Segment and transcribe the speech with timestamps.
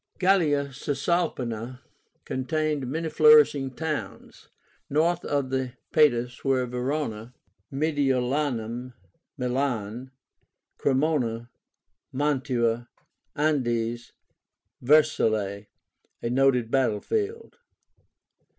[0.17, 1.79] Gallia Cisalpína
[2.25, 4.49] contained many flourishing towns.
[4.89, 7.35] North of the Padus were Veróna,
[7.71, 8.93] Mediolánum
[9.37, 10.09] (Milan),
[10.79, 11.49] Cremóna,
[12.11, 12.89] Mantua,
[13.35, 14.13] Andes,
[14.83, 15.67] and Vercellae,
[16.23, 17.59] a noted battle field.